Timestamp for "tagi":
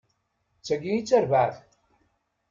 0.65-0.91